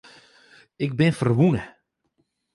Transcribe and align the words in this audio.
Ik 0.85 0.91
bin 0.97 1.15
ferwûne. 1.17 1.63